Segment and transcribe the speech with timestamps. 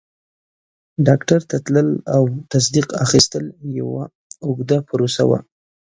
[1.07, 3.45] ډاکټر ته تلل او تصدیق اخیستل
[3.79, 4.03] یوه
[4.45, 5.39] اوږده پروسه وه.